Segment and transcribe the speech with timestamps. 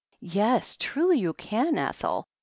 [0.33, 2.25] "Yes, truly you can, Ethel.